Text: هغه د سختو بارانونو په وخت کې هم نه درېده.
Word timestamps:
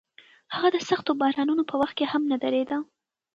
هغه 0.53 0.67
د 0.75 0.77
سختو 0.89 1.11
بارانونو 1.21 1.63
په 1.69 1.75
وخت 1.81 1.93
کې 1.99 2.05
هم 2.11 2.23
نه 2.31 2.37
درېده. 2.43 2.77